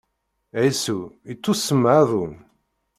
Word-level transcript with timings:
Ɛisu, 0.61 0.99
ittusemma 1.31 1.89
Adum. 2.01 2.33